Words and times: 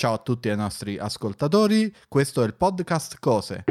Ciao 0.00 0.12
a 0.12 0.18
tutti 0.18 0.48
i 0.48 0.54
nostri 0.54 0.96
ascoltatori, 0.96 1.92
questo 2.06 2.44
è 2.44 2.46
il 2.46 2.54
podcast 2.54 3.18
Cose. 3.18 3.64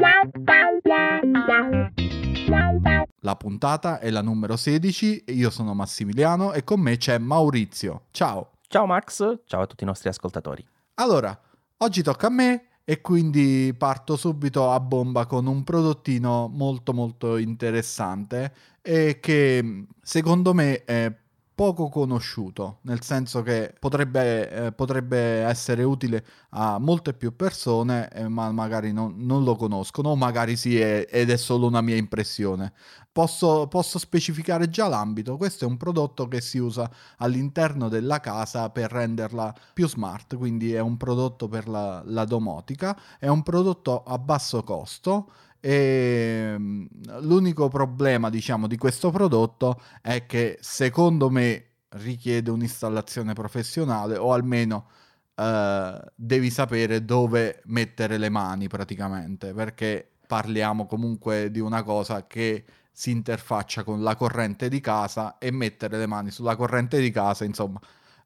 La 3.20 3.34
puntata 3.36 3.98
è 3.98 4.10
la 4.10 4.20
numero 4.20 4.58
16, 4.58 5.24
io 5.28 5.48
sono 5.48 5.72
Massimiliano 5.72 6.52
e 6.52 6.64
con 6.64 6.80
me 6.80 6.98
c'è 6.98 7.16
Maurizio. 7.16 8.08
Ciao. 8.10 8.50
Ciao 8.66 8.84
Max, 8.84 9.38
ciao 9.46 9.62
a 9.62 9.66
tutti 9.66 9.84
i 9.84 9.86
nostri 9.86 10.10
ascoltatori. 10.10 10.62
Allora, 10.96 11.34
oggi 11.78 12.02
tocca 12.02 12.26
a 12.26 12.30
me 12.30 12.64
e 12.84 13.00
quindi 13.00 13.74
parto 13.74 14.16
subito 14.16 14.70
a 14.70 14.80
bomba 14.80 15.24
con 15.24 15.46
un 15.46 15.64
prodottino 15.64 16.46
molto 16.52 16.92
molto 16.92 17.38
interessante 17.38 18.52
e 18.82 19.18
che 19.18 19.86
secondo 20.02 20.52
me 20.52 20.84
è 20.84 21.10
poco 21.58 21.88
conosciuto, 21.88 22.78
nel 22.82 23.02
senso 23.02 23.42
che 23.42 23.74
potrebbe, 23.80 24.66
eh, 24.66 24.72
potrebbe 24.72 25.18
essere 25.18 25.82
utile 25.82 26.24
a 26.50 26.78
molte 26.78 27.14
più 27.14 27.34
persone, 27.34 28.08
eh, 28.12 28.28
ma 28.28 28.52
magari 28.52 28.92
non, 28.92 29.16
non, 29.16 29.42
lo 29.42 29.56
conoscono, 29.56 30.10
o 30.10 30.14
magari 30.14 30.54
sì, 30.56 30.78
è, 30.78 31.08
ed 31.10 31.30
è 31.30 31.36
solo 31.36 31.66
una 31.66 31.80
mia 31.80 31.96
impressione. 31.96 32.72
Posso, 33.10 33.66
posso, 33.66 33.98
specificare 33.98 34.70
già 34.70 34.86
l'ambito, 34.86 35.36
questo 35.36 35.64
è 35.64 35.66
un 35.66 35.76
prodotto 35.76 36.28
che 36.28 36.40
si 36.40 36.58
usa 36.58 36.88
all'interno 37.16 37.88
della 37.88 38.20
casa 38.20 38.70
per 38.70 38.92
renderla 38.92 39.52
più 39.74 39.88
smart, 39.88 40.36
quindi 40.36 40.72
è 40.74 40.78
un 40.78 40.96
prodotto 40.96 41.48
per 41.48 41.66
la, 41.66 42.00
la 42.04 42.24
domotica, 42.24 42.96
è 43.18 43.26
un 43.26 43.42
prodotto 43.42 44.04
a 44.04 44.16
basso 44.16 44.62
costo 44.62 45.28
e 45.60 46.54
mm, 46.56 46.86
l'unico 47.20 47.68
problema, 47.68 48.30
diciamo, 48.30 48.66
di 48.66 48.76
questo 48.76 49.10
prodotto 49.10 49.80
è 50.00 50.26
che 50.26 50.58
secondo 50.60 51.30
me 51.30 51.64
richiede 51.90 52.50
un'installazione 52.50 53.32
professionale 53.32 54.16
o 54.16 54.32
almeno 54.32 54.88
eh, 55.34 56.00
devi 56.14 56.50
sapere 56.50 57.04
dove 57.04 57.62
mettere 57.66 58.18
le 58.18 58.28
mani 58.28 58.68
praticamente, 58.68 59.52
perché 59.52 60.08
parliamo 60.26 60.86
comunque 60.86 61.50
di 61.50 61.60
una 61.60 61.82
cosa 61.82 62.26
che 62.26 62.64
si 62.92 63.10
interfaccia 63.10 63.84
con 63.84 64.02
la 64.02 64.16
corrente 64.16 64.68
di 64.68 64.80
casa 64.80 65.38
e 65.38 65.52
mettere 65.52 65.98
le 65.98 66.06
mani 66.06 66.30
sulla 66.30 66.56
corrente 66.56 67.00
di 67.00 67.10
casa, 67.10 67.44
insomma, 67.44 67.80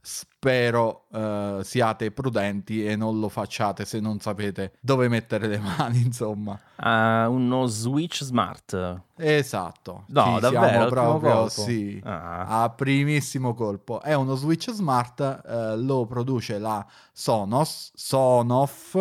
Spero 0.04 1.04
uh, 1.10 1.62
siate 1.62 2.10
prudenti 2.10 2.84
e 2.84 2.96
non 2.96 3.20
lo 3.20 3.28
facciate 3.28 3.84
se 3.84 4.00
non 4.00 4.18
sapete 4.18 4.72
dove 4.80 5.06
mettere 5.06 5.46
le 5.46 5.58
mani, 5.62 6.00
insomma. 6.00 6.58
Uh, 6.76 7.30
uno 7.32 7.66
Switch 7.66 8.24
Smart. 8.24 9.02
Esatto. 9.16 10.04
No, 10.08 10.34
sì, 10.34 10.40
davvero, 10.40 10.86
proprio 10.86 11.48
sì, 11.48 12.00
ah. 12.04 12.62
a 12.62 12.70
primissimo 12.70 13.54
colpo. 13.54 14.00
È 14.00 14.14
uno 14.14 14.34
Switch 14.34 14.72
Smart, 14.72 15.42
uh, 15.44 15.80
lo 15.80 16.04
produce 16.06 16.58
la 16.58 16.84
Sonos, 17.12 17.92
Sonoff, 17.94 18.96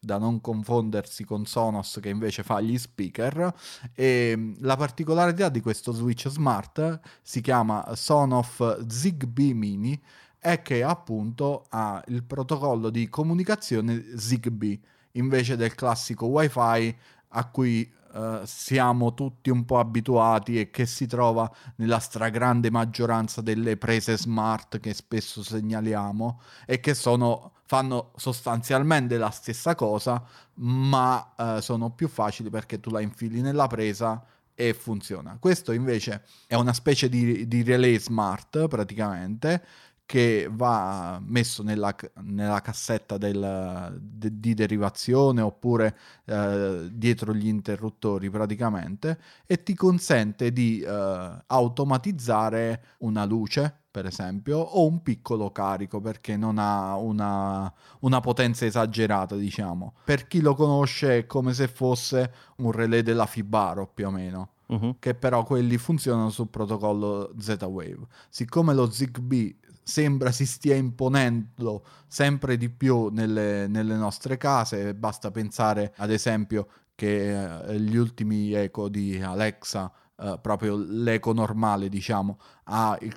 da 0.00 0.16
non 0.16 0.40
confondersi 0.40 1.24
con 1.24 1.44
Sonos 1.44 1.98
che 2.00 2.08
invece 2.08 2.42
fa 2.42 2.60
gli 2.60 2.78
speaker 2.78 3.52
e 3.94 4.32
mm, 4.34 4.54
la 4.60 4.76
particolarità 4.76 5.50
di 5.50 5.60
questo 5.60 5.92
Switch 5.92 6.26
Smart 6.28 6.98
si 7.20 7.42
chiama 7.42 7.94
Sonoff 7.94 8.86
Zigbee 8.86 9.52
Mini 9.52 10.02
è 10.40 10.62
che 10.62 10.82
appunto 10.82 11.66
ha 11.68 12.02
il 12.08 12.24
protocollo 12.24 12.88
di 12.88 13.08
comunicazione 13.10 14.16
Zigbee 14.16 14.80
invece 15.12 15.56
del 15.56 15.74
classico 15.74 16.26
wifi 16.26 16.96
a 17.32 17.44
cui 17.48 17.92
uh, 18.12 18.40
siamo 18.44 19.12
tutti 19.12 19.50
un 19.50 19.64
po' 19.64 19.78
abituati 19.78 20.58
e 20.58 20.70
che 20.70 20.86
si 20.86 21.06
trova 21.06 21.50
nella 21.76 21.98
stragrande 21.98 22.70
maggioranza 22.70 23.42
delle 23.42 23.76
prese 23.76 24.16
smart 24.16 24.80
che 24.80 24.94
spesso 24.94 25.42
segnaliamo 25.42 26.40
e 26.64 26.80
che 26.80 26.94
sono, 26.94 27.52
fanno 27.66 28.12
sostanzialmente 28.16 29.18
la 29.18 29.30
stessa 29.30 29.74
cosa 29.74 30.24
ma 30.54 31.34
uh, 31.36 31.60
sono 31.60 31.90
più 31.90 32.08
facili 32.08 32.48
perché 32.48 32.80
tu 32.80 32.90
la 32.90 33.00
infili 33.00 33.42
nella 33.42 33.66
presa 33.66 34.24
e 34.54 34.74
funziona. 34.74 35.38
Questo 35.40 35.72
invece 35.72 36.24
è 36.46 36.54
una 36.54 36.74
specie 36.74 37.08
di, 37.08 37.48
di 37.48 37.62
relay 37.62 37.98
smart 37.98 38.68
praticamente 38.68 39.64
che 40.10 40.50
va 40.50 41.22
messo 41.24 41.62
nella, 41.62 41.94
nella 42.22 42.60
cassetta 42.60 43.16
del, 43.16 43.96
de, 44.00 44.40
di 44.40 44.54
derivazione 44.54 45.40
oppure 45.40 45.96
eh, 46.24 46.88
dietro 46.90 47.32
gli 47.32 47.46
interruttori 47.46 48.28
praticamente 48.28 49.20
e 49.46 49.62
ti 49.62 49.72
consente 49.76 50.52
di 50.52 50.80
eh, 50.80 51.42
automatizzare 51.46 52.82
una 52.98 53.24
luce 53.24 53.72
per 53.88 54.06
esempio 54.06 54.58
o 54.58 54.84
un 54.84 55.00
piccolo 55.00 55.52
carico 55.52 56.00
perché 56.00 56.36
non 56.36 56.58
ha 56.58 56.96
una, 56.96 57.72
una 58.00 58.18
potenza 58.18 58.64
esagerata 58.64 59.36
diciamo 59.36 59.94
per 60.02 60.26
chi 60.26 60.40
lo 60.40 60.56
conosce 60.56 61.18
è 61.18 61.26
come 61.26 61.52
se 61.52 61.68
fosse 61.68 62.32
un 62.56 62.72
relay 62.72 63.02
della 63.02 63.26
Fibaro 63.26 63.86
più 63.86 64.08
o 64.08 64.10
meno 64.10 64.48
Uh-huh. 64.70 64.94
che 65.00 65.16
però 65.16 65.42
quelli 65.42 65.76
funzionano 65.78 66.30
sul 66.30 66.46
protocollo 66.46 67.34
Z-Wave. 67.36 68.06
Siccome 68.28 68.72
lo 68.72 68.88
Zigbee 68.88 69.56
sembra 69.82 70.30
si 70.32 70.46
stia 70.46 70.74
imponendo 70.74 71.84
sempre 72.06 72.56
di 72.56 72.68
più 72.70 73.08
nelle, 73.08 73.66
nelle 73.66 73.96
nostre 73.96 74.36
case. 74.36 74.94
Basta 74.94 75.30
pensare, 75.30 75.92
ad 75.96 76.10
esempio, 76.10 76.68
che 76.94 77.62
eh, 77.62 77.80
gli 77.80 77.96
ultimi 77.96 78.52
eco 78.52 78.88
di 78.88 79.20
Alexa, 79.20 79.90
eh, 80.16 80.38
proprio 80.40 80.76
l'eco 80.76 81.32
normale, 81.32 81.88
diciamo, 81.88 82.38
ha 82.64 82.96
il 83.00 83.14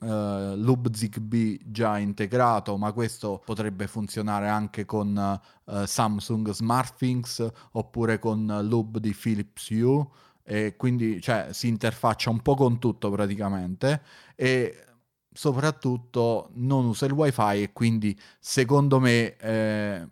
Uh, 0.00 0.54
Loop 0.54 0.94
Zigbee 0.94 1.58
già 1.64 1.98
integrato, 1.98 2.76
ma 2.76 2.92
questo 2.92 3.42
potrebbe 3.44 3.88
funzionare 3.88 4.46
anche 4.46 4.84
con 4.84 5.40
uh, 5.64 5.84
Samsung 5.84 6.52
SmartThings 6.52 7.48
oppure 7.72 8.20
con 8.20 8.60
Loop 8.62 8.98
di 8.98 9.12
Philips 9.12 9.70
Hue 9.70 10.06
e 10.44 10.76
quindi 10.76 11.20
cioè, 11.20 11.48
si 11.50 11.68
interfaccia 11.68 12.30
un 12.30 12.40
po' 12.40 12.54
con 12.54 12.78
tutto 12.78 13.10
praticamente 13.10 14.00
e 14.34 14.84
soprattutto 15.38 16.50
non 16.54 16.86
usa 16.86 17.06
il 17.06 17.12
wifi 17.12 17.62
e 17.62 17.70
quindi 17.72 18.18
secondo 18.40 18.98
me 18.98 19.36
eh, 19.36 20.08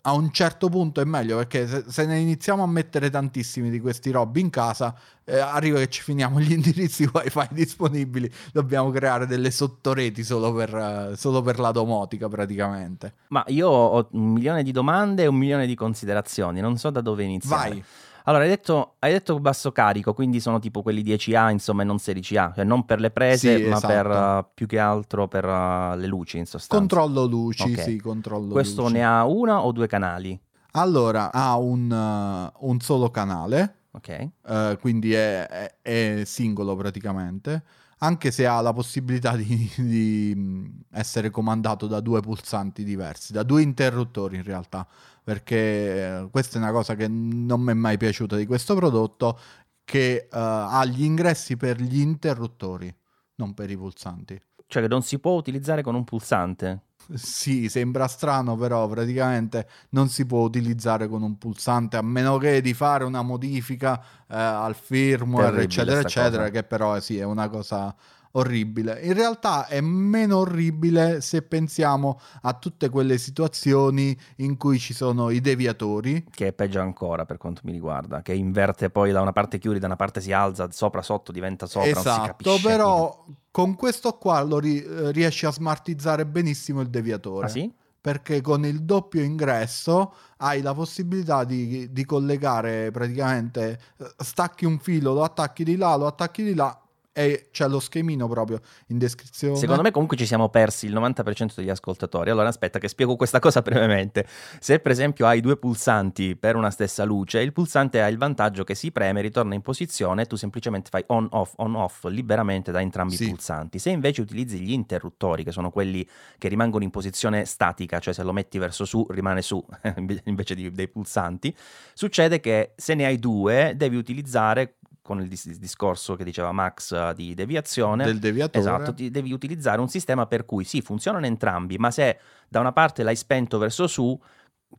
a 0.00 0.12
un 0.14 0.30
certo 0.32 0.70
punto 0.70 1.02
è 1.02 1.04
meglio 1.04 1.36
perché 1.36 1.68
se, 1.68 1.84
se, 1.86 2.06
ne 2.06 2.20
iniziamo 2.20 2.62
a 2.62 2.66
mettere 2.66 3.10
tantissimi 3.10 3.68
di 3.68 3.78
questi 3.80 4.10
robi 4.10 4.40
in 4.40 4.48
casa 4.48 4.96
eh, 5.24 5.38
arriva 5.38 5.78
che 5.80 5.90
ci 5.90 6.00
finiamo 6.00 6.40
gli 6.40 6.52
indirizzi 6.56 7.06
wifi 7.12 7.48
disponibili 7.50 8.32
dobbiamo 8.50 8.90
creare 8.90 9.26
delle 9.26 9.50
sottoreti 9.50 10.24
solo 10.24 10.54
per, 10.54 11.12
solo 11.18 11.42
per 11.42 11.58
la 11.58 11.70
domotica 11.70 12.26
praticamente. 12.26 13.16
Ma 13.28 13.44
io 13.48 13.68
ho 13.68 14.08
un 14.12 14.32
milione 14.32 14.62
di 14.62 14.72
domande 14.72 15.24
e 15.24 15.26
un 15.26 15.36
milione 15.36 15.66
di 15.66 15.74
considerazioni 15.74 16.60
non 16.60 16.78
so 16.78 16.88
da 16.88 17.02
dove 17.02 17.24
iniziare. 17.24 17.68
Vai 17.68 17.84
allora, 18.24 18.44
hai 18.44 18.48
detto, 18.48 18.96
hai 18.98 19.12
detto, 19.12 19.38
basso 19.40 19.72
carico, 19.72 20.12
quindi 20.14 20.40
sono 20.40 20.58
tipo 20.58 20.82
quelli 20.82 21.02
10A, 21.02 21.50
insomma, 21.50 21.82
e 21.82 21.84
non 21.84 21.96
16A, 21.96 22.54
cioè 22.54 22.64
non 22.64 22.84
per 22.84 23.00
le 23.00 23.10
prese, 23.10 23.56
sì, 23.56 23.64
ma 23.64 23.76
esatto. 23.76 23.92
per 23.92 24.06
uh, 24.06 24.46
più 24.54 24.66
che 24.66 24.78
altro 24.78 25.28
per 25.28 25.44
uh, 25.44 25.96
le 25.96 26.06
luci, 26.06 26.38
in 26.38 26.46
sostanza. 26.46 26.76
Controllo 26.76 27.26
luci, 27.26 27.72
okay. 27.72 27.84
sì, 27.84 28.00
controllo 28.00 28.52
Questo 28.52 28.82
luci. 28.82 28.94
ne 28.94 29.04
ha 29.04 29.24
una 29.24 29.64
o 29.64 29.72
due 29.72 29.86
canali? 29.86 30.38
Allora, 30.72 31.32
ha 31.32 31.56
un, 31.56 31.90
uh, 31.90 32.66
un 32.68 32.80
solo 32.80 33.10
canale, 33.10 33.76
ok. 33.92 34.78
quindi 34.78 35.12
è, 35.12 35.46
è, 35.46 35.74
è, 35.82 36.22
singolo 36.24 36.76
praticamente, 36.76 37.62
anche 38.02 38.30
se 38.30 38.46
ha 38.46 38.60
la 38.60 38.72
possibilità 38.72 39.36
di, 39.36 39.70
di 39.76 40.32
mm, 40.36 40.66
essere 40.92 41.30
comandato 41.30 41.86
da 41.86 42.00
due 42.00 42.20
pulsanti 42.20 42.84
diversi, 42.84 43.32
da 43.32 43.42
due 43.42 43.62
interruttori 43.62 44.36
in 44.36 44.44
realtà 44.44 44.86
perché 45.22 45.56
eh, 45.56 46.28
questa 46.30 46.58
è 46.58 46.62
una 46.62 46.72
cosa 46.72 46.94
che 46.94 47.06
non 47.06 47.60
mi 47.60 47.70
è 47.70 47.74
mai 47.74 47.96
piaciuta 47.96 48.36
di 48.36 48.46
questo 48.46 48.74
prodotto, 48.74 49.38
che 49.84 50.26
uh, 50.30 50.36
ha 50.36 50.84
gli 50.84 51.04
ingressi 51.04 51.56
per 51.56 51.80
gli 51.80 52.00
interruttori, 52.00 52.92
non 53.36 53.54
per 53.54 53.70
i 53.70 53.76
pulsanti. 53.76 54.40
Cioè 54.66 54.82
che 54.82 54.88
non 54.88 55.02
si 55.02 55.18
può 55.18 55.32
utilizzare 55.32 55.82
con 55.82 55.94
un 55.94 56.04
pulsante? 56.04 56.82
Sì, 57.14 57.68
sembra 57.68 58.06
strano, 58.06 58.56
però 58.56 58.86
praticamente 58.88 59.66
non 59.90 60.08
si 60.08 60.26
può 60.26 60.40
utilizzare 60.40 61.08
con 61.08 61.22
un 61.22 61.38
pulsante 61.38 61.96
a 61.96 62.02
meno 62.02 62.38
che 62.38 62.60
di 62.60 62.74
fare 62.74 63.04
una 63.04 63.22
modifica 63.22 64.00
eh, 64.28 64.36
al 64.36 64.74
firmware, 64.74 65.50
Terribile 65.50 65.64
eccetera, 65.64 66.00
eccetera, 66.00 66.42
cosa. 66.42 66.50
che 66.50 66.62
però 66.62 67.00
sì, 67.00 67.18
è 67.18 67.24
una 67.24 67.48
cosa 67.48 67.94
orribile. 68.32 69.00
In 69.00 69.14
realtà 69.14 69.66
è 69.66 69.80
meno 69.80 70.38
orribile 70.38 71.20
se 71.20 71.42
pensiamo 71.42 72.20
a 72.42 72.52
tutte 72.54 72.88
quelle 72.88 73.18
situazioni 73.18 74.16
in 74.36 74.56
cui 74.56 74.78
ci 74.78 74.92
sono 74.92 75.30
i 75.30 75.40
deviatori. 75.40 76.26
Che 76.30 76.48
è 76.48 76.52
peggio 76.52 76.80
ancora 76.80 77.24
per 77.24 77.38
quanto 77.38 77.62
mi 77.64 77.72
riguarda, 77.72 78.22
che 78.22 78.32
inverte 78.32 78.90
poi 78.90 79.12
da 79.12 79.20
una 79.20 79.32
parte 79.32 79.58
chiudi, 79.58 79.78
da 79.78 79.86
una 79.86 79.96
parte 79.96 80.20
si 80.20 80.32
alza, 80.32 80.70
sopra, 80.70 81.02
sotto, 81.02 81.32
diventa 81.32 81.66
sopra. 81.66 81.88
Esatto, 81.88 82.58
però 82.62 83.24
con 83.50 83.74
questo 83.74 84.12
qua 84.12 84.40
lo 84.42 84.58
ri- 84.58 84.84
riesci 85.12 85.46
a 85.46 85.50
smartizzare 85.50 86.26
benissimo 86.26 86.80
il 86.80 86.88
deviatore. 86.88 87.46
Ah 87.46 87.50
sì? 87.50 87.72
perché 88.00 88.40
con 88.40 88.64
il 88.64 88.82
doppio 88.82 89.22
ingresso 89.22 90.14
hai 90.38 90.62
la 90.62 90.72
possibilità 90.72 91.44
di, 91.44 91.92
di, 91.92 92.04
collegare 92.06 92.90
praticamente 92.90 93.78
stacchi 94.16 94.64
un 94.64 94.78
filo, 94.78 95.12
lo 95.12 95.22
attacchi 95.22 95.64
di 95.64 95.76
là, 95.76 95.94
lo 95.96 96.06
attacchi 96.06 96.42
di 96.42 96.54
là 96.54 96.79
e 97.12 97.48
c'è 97.50 97.66
lo 97.66 97.80
schemino 97.80 98.28
proprio 98.28 98.60
in 98.88 98.98
descrizione. 98.98 99.56
Secondo 99.56 99.82
me 99.82 99.90
comunque 99.90 100.16
ci 100.16 100.26
siamo 100.26 100.48
persi 100.48 100.86
il 100.86 100.94
90% 100.94 101.54
degli 101.56 101.70
ascoltatori. 101.70 102.30
Allora 102.30 102.48
aspetta 102.48 102.78
che 102.78 102.88
spiego 102.88 103.16
questa 103.16 103.38
cosa 103.38 103.62
brevemente. 103.62 104.26
Se 104.60 104.78
per 104.78 104.92
esempio 104.92 105.26
hai 105.26 105.40
due 105.40 105.56
pulsanti 105.56 106.36
per 106.36 106.56
una 106.56 106.70
stessa 106.70 107.04
luce, 107.04 107.40
il 107.40 107.52
pulsante 107.52 108.00
ha 108.00 108.08
il 108.08 108.16
vantaggio 108.16 108.64
che 108.64 108.74
si 108.74 108.92
preme, 108.92 109.20
ritorna 109.20 109.54
in 109.54 109.62
posizione 109.62 110.22
e 110.22 110.26
tu 110.26 110.36
semplicemente 110.36 110.88
fai 110.90 111.02
on 111.08 111.26
off 111.32 111.54
on 111.56 111.74
off 111.74 112.04
liberamente 112.04 112.70
da 112.70 112.80
entrambi 112.80 113.16
sì. 113.16 113.24
i 113.24 113.28
pulsanti. 113.28 113.78
Se 113.78 113.90
invece 113.90 114.20
utilizzi 114.20 114.60
gli 114.60 114.72
interruttori, 114.72 115.42
che 115.42 115.52
sono 115.52 115.70
quelli 115.70 116.06
che 116.38 116.48
rimangono 116.48 116.84
in 116.84 116.90
posizione 116.90 117.44
statica, 117.44 117.98
cioè 117.98 118.14
se 118.14 118.22
lo 118.22 118.32
metti 118.32 118.58
verso 118.58 118.84
su 118.84 119.04
rimane 119.10 119.42
su 119.42 119.64
invece 120.24 120.54
di, 120.54 120.70
dei 120.70 120.88
pulsanti, 120.88 121.54
succede 121.92 122.40
che 122.40 122.72
se 122.76 122.94
ne 122.94 123.06
hai 123.06 123.18
due 123.18 123.74
devi 123.76 123.96
utilizzare 123.96 124.76
con 125.02 125.20
il 125.20 125.28
dis- 125.28 125.58
discorso 125.58 126.16
che 126.16 126.24
diceva 126.24 126.52
Max 126.52 126.90
uh, 126.90 127.12
di 127.14 127.34
deviazione. 127.34 128.04
Del 128.04 128.18
deviatore. 128.18 128.58
Esatto, 128.58 128.92
devi 128.92 129.32
utilizzare 129.32 129.80
un 129.80 129.88
sistema 129.88 130.26
per 130.26 130.44
cui 130.44 130.64
sì, 130.64 130.80
funzionano 130.80 131.26
entrambi, 131.26 131.78
ma 131.78 131.90
se 131.90 132.18
da 132.48 132.60
una 132.60 132.72
parte 132.72 133.02
l'hai 133.02 133.16
spento 133.16 133.58
verso 133.58 133.86
su, 133.86 134.18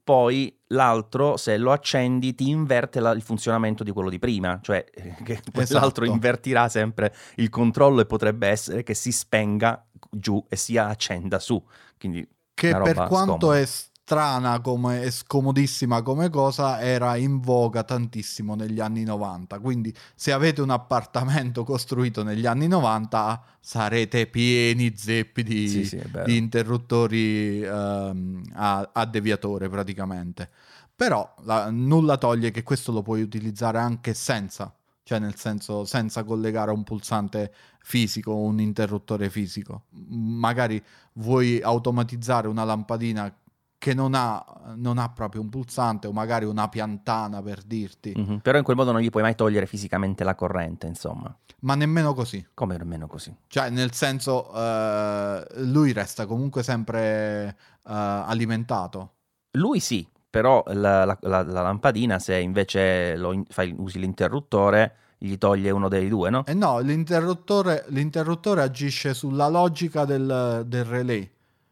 poi 0.03 0.57
l'altro, 0.67 1.37
se 1.37 1.57
lo 1.57 1.71
accendi, 1.71 2.33
ti 2.33 2.49
inverte 2.49 2.99
la, 2.99 3.11
il 3.11 3.21
funzionamento 3.21 3.83
di 3.83 3.91
quello 3.91 4.09
di 4.09 4.19
prima, 4.19 4.59
cioè 4.61 4.85
eh, 4.93 5.15
che 5.23 5.41
esatto. 5.53 5.79
l'altro 5.79 6.05
invertirà 6.05 6.69
sempre 6.69 7.13
il 7.35 7.49
controllo 7.49 8.01
e 8.01 8.05
potrebbe 8.05 8.47
essere 8.47 8.83
che 8.83 8.93
si 8.93 9.11
spenga 9.11 9.85
giù 10.09 10.43
e 10.47 10.55
si 10.55 10.77
accenda 10.77 11.39
su. 11.39 11.61
Quindi 11.99 12.27
che 12.53 12.71
per 12.71 13.07
quanto 13.07 13.37
scomoda. 13.37 13.59
è 13.59 13.67
strana 14.11 14.59
come, 14.59 15.03
e 15.03 15.11
scomodissima 15.11 16.01
come 16.01 16.29
cosa 16.29 16.81
era 16.81 17.15
in 17.15 17.39
voga 17.39 17.85
tantissimo 17.85 18.55
negli 18.55 18.81
anni 18.81 19.05
90 19.05 19.59
quindi 19.59 19.93
se 20.15 20.33
avete 20.33 20.61
un 20.61 20.69
appartamento 20.69 21.63
costruito 21.63 22.21
negli 22.21 22.45
anni 22.45 22.67
90 22.67 23.41
sarete 23.61 24.27
pieni 24.27 24.97
zeppi 24.97 25.43
di, 25.43 25.67
sì, 25.69 25.85
sì, 25.85 26.01
di 26.25 26.35
interruttori 26.35 27.63
um, 27.63 28.41
a, 28.53 28.89
a, 28.91 29.05
deviatore 29.05 29.69
praticamente. 29.69 30.49
Però 30.93 31.33
la, 31.43 31.69
nulla 31.69 32.17
toglie 32.17 32.51
che 32.51 32.63
questo 32.63 32.91
lo 32.91 33.01
puoi 33.01 33.21
utilizzare 33.21 33.77
anche 33.77 34.13
senza 34.13 34.75
cioè 35.03 35.19
nel 35.19 35.35
senso 35.35 35.83
senza 35.83 36.23
collegare 36.23 36.71
un 36.71 36.83
pulsante 36.83 37.51
fisico 37.81 38.31
o 38.31 38.43
un 38.43 38.59
interruttore 38.59 39.29
fisico. 39.29 39.85
Magari 39.89 40.81
vuoi 41.13 41.59
automatizzare 41.61 42.47
una 42.47 42.63
lampadina 42.63 43.33
che 43.81 43.95
non 43.95 44.13
ha, 44.13 44.45
non 44.75 44.99
ha, 44.99 45.09
proprio 45.09 45.41
un 45.41 45.49
pulsante 45.49 46.05
o 46.05 46.11
magari 46.11 46.45
una 46.45 46.69
piantana 46.69 47.41
per 47.41 47.63
dirti. 47.63 48.13
Mm-hmm. 48.15 48.37
Però 48.37 48.59
in 48.59 48.63
quel 48.63 48.77
modo 48.77 48.91
non 48.91 49.01
gli 49.01 49.09
puoi 49.09 49.23
mai 49.23 49.33
togliere 49.33 49.65
fisicamente 49.65 50.23
la 50.23 50.35
corrente, 50.35 50.85
insomma. 50.85 51.35
Ma 51.61 51.73
nemmeno 51.73 52.13
così. 52.13 52.45
Come 52.53 52.77
nemmeno 52.77 53.07
così? 53.07 53.35
Cioè, 53.47 53.71
nel 53.71 53.91
senso, 53.91 54.51
uh, 54.51 55.41
lui 55.63 55.93
resta 55.93 56.27
comunque 56.27 56.61
sempre 56.61 57.57
uh, 57.85 57.91
alimentato. 57.91 59.13
Lui 59.53 59.79
sì, 59.79 60.07
però 60.29 60.63
la, 60.67 61.03
la, 61.03 61.17
la, 61.21 61.41
la 61.41 61.61
lampadina, 61.63 62.19
se 62.19 62.37
invece 62.37 63.15
in, 63.17 63.45
fai, 63.49 63.73
usi 63.75 63.97
l'interruttore, 63.97 64.95
gli 65.17 65.39
toglie 65.39 65.71
uno 65.71 65.89
dei 65.89 66.07
due, 66.07 66.29
no? 66.29 66.45
Eh 66.45 66.53
no, 66.53 66.77
l'interruttore, 66.77 67.85
l'interruttore 67.87 68.61
agisce 68.61 69.15
sulla 69.15 69.47
logica 69.47 70.05
del, 70.05 70.65
del 70.67 70.85
relay. 70.85 71.27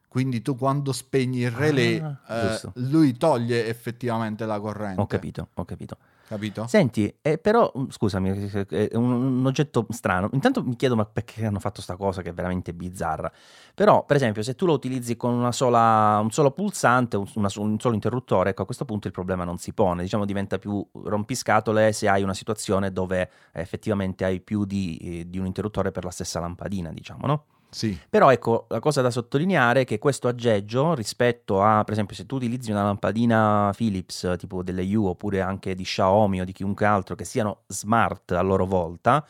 Quindi 0.10 0.42
tu 0.42 0.58
quando 0.58 0.92
spegni 0.92 1.42
il 1.42 1.52
relay, 1.52 2.00
ah, 2.00 2.18
eh, 2.28 2.60
lui 2.74 3.16
toglie 3.16 3.68
effettivamente 3.68 4.46
la 4.48 4.60
corrente. 4.60 5.00
Ho 5.00 5.06
capito, 5.06 5.50
ho 5.54 5.66
capito. 5.66 5.98
Capito? 6.30 6.68
Senti, 6.68 7.12
eh, 7.24 7.40
però 7.40 7.72
mm, 7.76 7.90
scusami, 7.90 8.50
è 8.70 8.90
un, 8.94 9.12
un, 9.12 9.46
oggetto 9.48 9.88
strano. 9.90 10.30
Intanto 10.34 10.64
mi 10.64 10.76
chiedo 10.76 10.96
ma 10.96 11.04
perché 11.06 11.44
hanno 11.44 11.58
fatto 11.58 11.76
questa 11.76 11.96
cosa 11.96 12.22
che 12.22 12.30
è 12.30 12.34
veramente 12.34 12.72
bizzarra. 12.72 13.32
Però, 13.74 14.06
per 14.06 14.16
esempio, 14.16 14.44
se 14.44 14.54
tu 14.54 14.68
lo 14.68 14.74
utilizzi 14.74 15.18
con 15.18 15.34
una 15.34 15.52
sola, 15.52 16.20
un 16.22 16.30
solo 16.30 16.52
pulsante, 16.52 17.18
una, 17.18 17.50
un 17.56 17.80
solo 17.80 17.96
interruttore, 17.96 18.52
ecco, 18.52 18.62
a 18.62 18.66
questo 18.66 18.86
punto 18.86 19.08
il 19.08 19.14
problema 19.14 19.44
non 19.44 19.58
si 19.58 19.74
pone. 19.74 20.04
Diciamo 20.04 20.26
diventa 20.26 20.60
più 20.60 20.86
rompiscatole 21.04 21.92
se 21.94 22.08
hai 22.08 22.22
una 22.22 22.36
situazione 22.36 22.92
dove 22.92 23.28
effettivamente 23.52 24.24
hai 24.24 24.40
più 24.40 24.66
di, 24.66 24.98
eh, 24.98 25.30
di 25.30 25.40
un 25.40 25.48
interruttore 25.48 25.92
per 25.92 26.04
la 26.04 26.12
stessa 26.12 26.40
lampadina, 26.40 26.92
diciamo, 26.92 27.26
no? 27.26 27.46
Sì. 27.70 27.98
Però 28.10 28.32
ecco, 28.32 28.66
la 28.70 28.80
cosa 28.80 29.02
da 29.02 29.12
sottolineare 29.12 29.82
è 29.82 29.86
che 29.86 30.00
questo 30.00 30.28
aggeggio 30.28 30.94
rispetto 30.94 31.62
a, 31.64 31.84
per 31.84 31.94
esempio, 31.94 32.16
se 32.16 32.26
tu 32.26 32.36
utilizzi 32.36 32.72
una 32.72 32.84
lampadina 32.84 33.72
Philips 33.76 34.36
tipo 34.38 34.64
delle 34.64 34.96
U 34.96 35.06
oppure 35.06 35.42
anche 35.42 35.76
di 35.76 35.84
Xiaomi 35.84 36.42
o 36.42 36.46
di 36.46 36.52
chiunque 36.52 36.86
altro 36.86 37.16
che 37.16 37.26
siano 37.26 37.62
smart 37.68 38.32
a 38.32 38.42
loro 38.42 38.66
volta, 38.66 39.26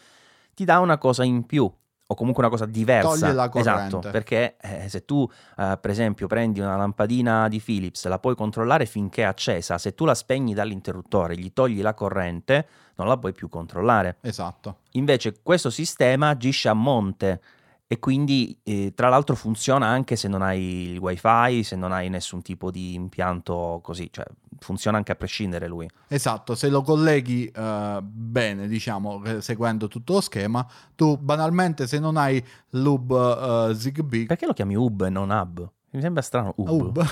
ti 0.53 0.65
dà 0.65 0.79
una 0.79 0.97
cosa 0.97 1.23
in 1.23 1.45
più 1.45 1.71
o 2.11 2.15
comunque 2.15 2.41
una 2.41 2.51
cosa 2.51 2.65
diversa. 2.65 3.19
Toglie 3.19 3.33
la 3.33 3.49
corrente. 3.49 3.97
Esatto, 3.97 4.09
perché 4.09 4.55
eh, 4.59 4.89
se 4.89 5.05
tu 5.05 5.29
eh, 5.57 5.77
per 5.79 5.91
esempio 5.91 6.25
prendi 6.25 6.59
una 6.59 6.75
lampadina 6.75 7.47
di 7.47 7.59
Philips, 7.59 8.07
la 8.07 8.17
puoi 8.17 8.35
controllare 8.35 8.87
finché 8.87 9.21
è 9.21 9.25
accesa, 9.25 9.77
se 9.77 9.93
tu 9.93 10.05
la 10.05 10.15
spegni 10.15 10.55
dall'interruttore, 10.55 11.37
gli 11.37 11.53
togli 11.53 11.81
la 11.81 11.93
corrente, 11.93 12.67
non 12.95 13.07
la 13.07 13.17
puoi 13.17 13.31
più 13.31 13.47
controllare. 13.47 14.17
Esatto. 14.21 14.77
Invece 14.93 15.41
questo 15.43 15.69
sistema 15.69 16.29
agisce 16.29 16.67
a 16.67 16.73
monte 16.73 17.41
e 17.91 17.97
quindi 17.97 18.55
eh, 18.61 18.93
tra 18.93 19.09
l'altro 19.09 19.33
funziona 19.33 19.87
anche 19.87 20.15
se 20.15 20.27
non 20.27 20.43
hai 20.43 20.91
il 20.91 20.99
wifi, 20.99 21.63
se 21.63 21.75
non 21.75 21.91
hai 21.91 22.07
nessun 22.07 22.43
tipo 22.43 22.69
di 22.69 22.93
impianto 22.93 23.79
così, 23.81 24.09
cioè 24.11 24.25
funziona 24.59 24.97
anche 24.97 25.11
a 25.11 25.15
prescindere 25.15 25.67
lui. 25.67 25.89
Esatto, 26.07 26.53
se 26.53 26.69
lo 26.69 26.83
colleghi 26.83 27.51
uh, 27.51 27.99
bene, 28.03 28.67
diciamo, 28.67 29.41
seguendo 29.41 29.87
tutto 29.87 30.13
lo 30.13 30.21
schema, 30.21 30.63
tu 30.93 31.17
banalmente 31.17 31.87
se 31.87 31.97
non 31.97 32.17
hai 32.17 32.43
l'hub 32.73 33.09
uh, 33.09 33.73
Zigbee... 33.73 34.27
Perché 34.27 34.45
lo 34.45 34.53
chiami 34.53 34.75
hub 34.75 35.01
e 35.01 35.09
non 35.09 35.31
hub? 35.31 35.67
Mi 35.91 36.01
sembra 36.01 36.21
strano 36.21 36.53
Hub. 36.57 36.69
Hub. 36.69 36.97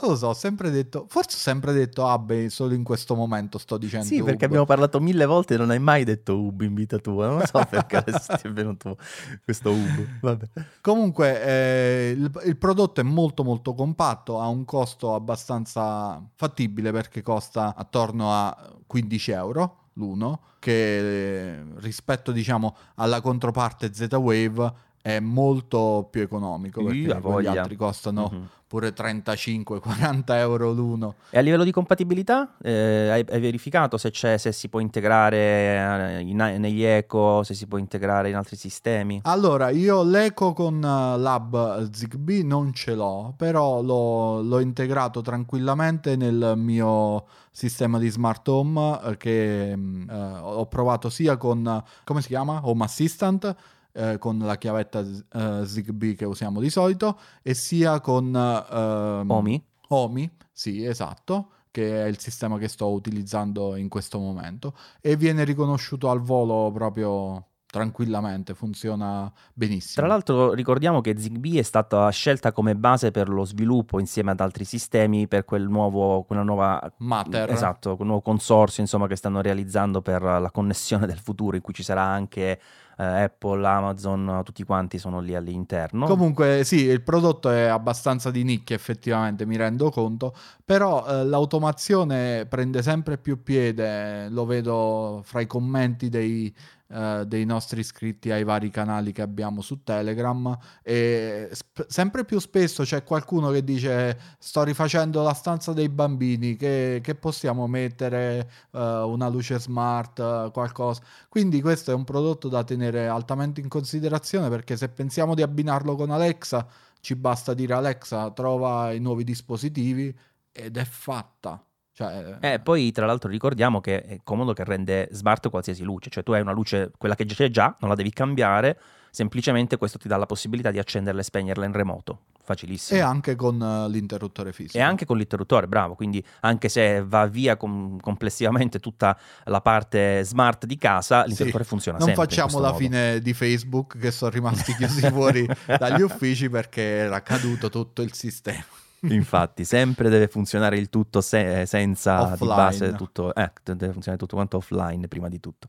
non 0.00 0.10
lo 0.10 0.16
so, 0.16 0.28
ho 0.28 0.34
sempre 0.34 0.70
detto, 0.70 1.06
forse 1.08 1.36
ho 1.36 1.40
sempre 1.40 1.72
detto 1.72 2.04
Hub 2.04 2.46
solo 2.46 2.74
in 2.74 2.84
questo 2.84 3.16
momento 3.16 3.58
sto 3.58 3.76
dicendo 3.76 4.06
Sì, 4.06 4.22
perché 4.22 4.44
abbiamo 4.44 4.64
parlato 4.64 5.00
mille 5.00 5.26
volte 5.26 5.54
e 5.54 5.56
non 5.56 5.70
hai 5.70 5.80
mai 5.80 6.04
detto 6.04 6.38
Hub 6.38 6.60
in 6.60 6.74
vita 6.74 6.98
tua, 6.98 7.28
non 7.28 7.44
so 7.44 7.64
perché 7.68 7.96
adesso 8.06 8.36
ti 8.36 8.46
è 8.46 8.52
venuto 8.52 8.96
questo 9.42 9.70
Hub. 9.70 10.06
Vabbè. 10.20 10.48
Comunque 10.80 11.42
eh, 11.42 12.14
il, 12.16 12.30
il, 12.44 12.56
prodotto 12.56 13.00
è 13.00 13.04
molto 13.04 13.42
molto 13.42 13.74
compatto, 13.74 14.40
ha 14.40 14.46
un 14.46 14.64
costo 14.64 15.14
abbastanza 15.14 16.22
fattibile 16.36 16.92
perché 16.92 17.20
costa 17.22 17.74
attorno 17.76 18.32
a 18.32 18.56
15 18.86 19.30
euro 19.32 19.76
l'uno, 19.94 20.40
che 20.58 21.56
eh, 21.56 21.64
rispetto 21.76 22.30
diciamo 22.30 22.76
alla 22.94 23.20
controparte 23.20 23.92
Z-Wave 23.92 24.72
è 25.02 25.18
molto 25.18 26.06
più 26.08 26.22
economico 26.22 26.84
perché 26.84 26.98
gli 26.98 27.46
altri 27.46 27.74
costano 27.74 28.30
mm-hmm. 28.32 28.42
pure 28.68 28.94
35-40 28.94 30.22
euro 30.36 30.70
l'uno. 30.70 31.16
E 31.30 31.38
a 31.38 31.40
livello 31.40 31.64
di 31.64 31.72
compatibilità 31.72 32.54
eh, 32.62 33.08
hai, 33.10 33.26
hai, 33.28 33.40
verificato 33.40 33.98
se, 33.98 34.12
se, 34.12 34.52
si 34.52 34.68
può 34.68 34.78
integrare 34.78 36.18
eh, 36.18 36.20
in, 36.20 36.36
negli 36.36 36.84
eco, 36.84 37.42
se 37.42 37.54
si 37.54 37.66
può 37.66 37.78
integrare 37.78 38.28
in 38.28 38.36
altri 38.36 38.54
sistemi? 38.54 39.20
Allora, 39.24 39.70
io 39.70 40.04
l'eco 40.04 40.52
con 40.52 40.76
uh, 40.76 41.18
Lab 41.18 41.90
Zigbee 41.90 42.44
non 42.44 42.72
ce 42.72 42.94
l'ho, 42.94 43.34
però 43.36 43.82
l'ho, 43.82 44.40
l'ho 44.40 44.60
integrato 44.60 45.20
tranquillamente 45.20 46.14
nel 46.14 46.54
mio 46.56 47.26
sistema 47.50 47.98
di 47.98 48.08
smart 48.08 48.46
home 48.46 49.00
uh, 49.02 49.16
che 49.16 49.74
uh, 49.76 50.12
ho 50.12 50.66
provato 50.66 51.10
sia 51.10 51.36
con, 51.36 51.82
come 52.04 52.22
si 52.22 52.28
chiama? 52.28 52.60
Home 52.62 52.84
Assistant 52.84 53.56
eh, 53.92 54.18
con 54.18 54.38
la 54.38 54.56
chiavetta 54.56 55.00
uh, 55.00 55.64
Zigbee 55.64 56.14
che 56.14 56.24
usiamo 56.24 56.60
di 56.60 56.70
solito 56.70 57.18
e 57.42 57.54
sia 57.54 58.00
con 58.00 58.32
uh, 58.32 59.32
Omi. 59.32 59.64
Omi, 59.88 60.30
sì, 60.50 60.84
esatto, 60.84 61.50
che 61.70 62.04
è 62.04 62.06
il 62.06 62.18
sistema 62.18 62.58
che 62.58 62.68
sto 62.68 62.90
utilizzando 62.90 63.76
in 63.76 63.88
questo 63.88 64.18
momento 64.18 64.74
e 65.00 65.16
viene 65.16 65.44
riconosciuto 65.44 66.10
al 66.10 66.20
volo 66.20 66.70
proprio 66.72 67.46
tranquillamente, 67.72 68.52
funziona 68.52 69.32
benissimo. 69.54 69.94
Tra 69.94 70.06
l'altro 70.06 70.52
ricordiamo 70.52 71.00
che 71.00 71.18
Zigbee 71.18 71.60
è 71.60 71.62
stata 71.62 72.10
scelta 72.10 72.52
come 72.52 72.76
base 72.76 73.10
per 73.10 73.30
lo 73.30 73.46
sviluppo 73.46 73.98
insieme 73.98 74.30
ad 74.30 74.40
altri 74.40 74.64
sistemi 74.64 75.26
per 75.26 75.46
quel 75.46 75.66
nuovo, 75.68 76.22
quella 76.24 76.42
nuova... 76.42 76.92
Matter. 76.98 77.50
Esatto, 77.50 77.96
quel 77.96 78.08
nuovo 78.08 78.22
consorzio 78.22 78.82
insomma 78.82 79.06
che 79.06 79.16
stanno 79.16 79.40
realizzando 79.40 80.02
per 80.02 80.20
la 80.20 80.50
connessione 80.50 81.06
del 81.06 81.18
futuro 81.18 81.56
in 81.56 81.62
cui 81.62 81.72
ci 81.72 81.82
sarà 81.82 82.02
anche 82.02 82.60
eh, 82.96 83.04
Apple, 83.04 83.66
Amazon, 83.66 84.42
tutti 84.44 84.64
quanti 84.64 84.98
sono 84.98 85.20
lì 85.20 85.34
all'interno. 85.34 86.06
Comunque 86.06 86.64
sì, 86.64 86.84
il 86.84 87.02
prodotto 87.02 87.50
è 87.50 87.64
abbastanza 87.64 88.30
di 88.30 88.42
nicchia 88.44 88.76
effettivamente, 88.76 89.46
mi 89.46 89.56
rendo 89.56 89.90
conto, 89.90 90.34
però 90.64 91.06
eh, 91.06 91.24
l'automazione 91.24 92.46
prende 92.46 92.82
sempre 92.82 93.18
più 93.18 93.42
piede, 93.42 94.28
lo 94.28 94.44
vedo 94.44 95.20
fra 95.24 95.40
i 95.40 95.46
commenti 95.46 96.08
dei 96.08 96.54
eh, 96.94 97.24
dei 97.26 97.46
nostri 97.46 97.80
iscritti 97.80 98.30
ai 98.30 98.44
vari 98.44 98.68
canali 98.68 99.12
che 99.12 99.22
abbiamo 99.22 99.62
su 99.62 99.82
Telegram 99.82 100.54
e 100.82 101.48
sp- 101.50 101.86
sempre 101.88 102.26
più 102.26 102.38
spesso 102.38 102.82
c'è 102.82 103.02
qualcuno 103.02 103.50
che 103.50 103.64
dice 103.64 104.18
sto 104.38 104.62
rifacendo 104.62 105.22
la 105.22 105.32
stanza 105.32 105.72
dei 105.72 105.88
bambini 105.88 106.54
che, 106.54 107.00
che 107.02 107.14
possiamo 107.14 107.66
mettere 107.66 108.46
uh, 108.72 108.78
una 108.78 109.28
luce 109.28 109.58
smart 109.58 110.50
qualcosa 110.50 111.00
quindi 111.30 111.62
questo 111.62 111.92
è 111.92 111.94
un 111.94 112.04
prodotto 112.04 112.48
da 112.48 112.62
tenere 112.62 112.81
tenere 112.82 113.06
altamente 113.06 113.60
in 113.60 113.68
considerazione 113.68 114.48
perché 114.48 114.76
se 114.76 114.88
pensiamo 114.88 115.34
di 115.34 115.42
abbinarlo 115.42 115.94
con 115.94 116.10
Alexa, 116.10 116.66
ci 117.00 117.14
basta 117.14 117.54
dire 117.54 117.74
Alexa 117.74 118.30
trova 118.32 118.92
i 118.92 118.98
nuovi 118.98 119.22
dispositivi 119.22 120.14
ed 120.50 120.76
è 120.76 120.84
fatta. 120.84 121.64
Cioè, 121.94 122.38
eh, 122.40 122.58
poi 122.58 122.90
tra 122.90 123.06
l'altro 123.06 123.28
ricordiamo 123.28 123.80
che 123.80 124.02
è 124.02 124.20
comodo 124.24 124.52
che 124.52 124.64
rende 124.64 125.08
smart 125.12 125.48
qualsiasi 125.50 125.82
luce, 125.82 126.10
cioè 126.10 126.22
tu 126.22 126.32
hai 126.32 126.40
una 126.40 126.52
luce, 126.52 126.90
quella 126.96 127.14
che 127.14 127.24
c'è 127.24 127.50
già, 127.50 127.76
non 127.80 127.90
la 127.90 127.96
devi 127.96 128.10
cambiare, 128.10 128.80
semplicemente 129.12 129.76
questo 129.76 129.98
ti 129.98 130.08
dà 130.08 130.16
la 130.16 130.24
possibilità 130.24 130.70
di 130.70 130.78
accenderla 130.78 131.20
e 131.20 131.24
spegnerla 131.24 131.66
in 131.66 131.72
remoto, 131.72 132.20
facilissimo. 132.42 132.98
E 132.98 133.02
anche 133.02 133.36
con 133.36 133.60
uh, 133.60 133.86
l'interruttore 133.90 134.54
fisico. 134.54 134.78
E 134.78 134.80
anche 134.80 135.04
con 135.04 135.18
l'interruttore, 135.18 135.68
bravo, 135.68 135.94
quindi 135.94 136.24
anche 136.40 136.70
se 136.70 137.04
va 137.04 137.26
via 137.26 137.58
com- 137.58 138.00
complessivamente 138.00 138.80
tutta 138.80 139.16
la 139.44 139.60
parte 139.60 140.24
smart 140.24 140.64
di 140.64 140.78
casa, 140.78 141.24
l'interruttore 141.26 141.64
sì. 141.64 141.68
funziona 141.68 141.98
non 141.98 142.06
sempre. 142.06 142.24
Non 142.24 142.34
facciamo 142.34 142.58
la 142.58 142.72
modo. 142.72 142.78
fine 142.78 143.20
di 143.20 143.34
Facebook 143.34 143.98
che 143.98 144.10
sono 144.10 144.30
rimasti 144.30 144.74
chiusi 144.74 145.02
fuori 145.10 145.46
dagli 145.78 146.00
uffici 146.00 146.48
perché 146.48 146.80
era 146.80 147.20
caduto 147.20 147.68
tutto 147.68 148.00
il 148.00 148.14
sistema. 148.14 148.64
Infatti, 149.08 149.64
sempre 149.64 150.08
deve 150.08 150.28
funzionare 150.28 150.76
il 150.76 150.88
tutto 150.88 151.20
se- 151.20 151.66
senza 151.66 152.22
offline. 152.22 152.38
di 152.38 152.46
base 152.46 152.92
tutto, 152.92 153.34
eh, 153.34 153.50
deve 153.64 153.92
funzionare 153.92 154.16
tutto 154.16 154.36
quanto 154.36 154.58
offline 154.58 155.08
prima 155.08 155.28
di 155.28 155.40
tutto. 155.40 155.68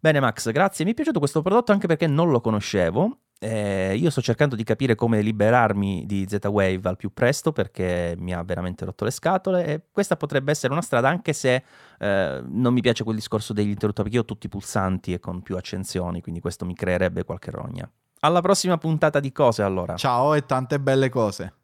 Bene 0.00 0.20
Max, 0.20 0.50
grazie, 0.52 0.84
mi 0.84 0.92
è 0.92 0.94
piaciuto 0.94 1.18
questo 1.18 1.42
prodotto 1.42 1.72
anche 1.72 1.88
perché 1.88 2.06
non 2.06 2.30
lo 2.30 2.40
conoscevo. 2.40 3.18
Eh, 3.40 3.94
io 3.96 4.10
sto 4.10 4.20
cercando 4.20 4.56
di 4.56 4.64
capire 4.64 4.96
come 4.96 5.20
liberarmi 5.20 6.06
di 6.06 6.26
Z-Wave 6.28 6.80
al 6.88 6.96
più 6.96 7.12
presto 7.12 7.52
perché 7.52 8.16
mi 8.18 8.34
ha 8.34 8.42
veramente 8.42 8.84
rotto 8.84 9.04
le 9.04 9.12
scatole 9.12 9.64
e 9.64 9.82
questa 9.92 10.16
potrebbe 10.16 10.50
essere 10.50 10.72
una 10.72 10.82
strada 10.82 11.08
anche 11.08 11.32
se 11.32 11.62
eh, 12.00 12.42
non 12.44 12.72
mi 12.72 12.80
piace 12.80 13.04
quel 13.04 13.14
discorso 13.14 13.52
degli 13.52 13.68
interruttori 13.68 14.08
perché 14.08 14.16
io 14.16 14.22
ho 14.22 14.24
tutti 14.24 14.46
i 14.46 14.48
pulsanti 14.48 15.12
e 15.12 15.20
con 15.20 15.42
più 15.42 15.56
accensioni, 15.56 16.20
quindi 16.20 16.40
questo 16.40 16.64
mi 16.64 16.74
creerebbe 16.74 17.22
qualche 17.22 17.52
rogna. 17.52 17.88
Alla 18.20 18.40
prossima 18.40 18.76
puntata 18.76 19.20
di 19.20 19.30
cose 19.30 19.62
allora. 19.62 19.94
Ciao 19.94 20.34
e 20.34 20.44
tante 20.44 20.80
belle 20.80 21.08
cose. 21.08 21.57